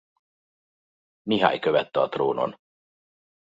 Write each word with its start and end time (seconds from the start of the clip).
Mihály 1.21 1.59
követte 1.59 1.99
a 2.01 2.09
trónon. 2.09 2.59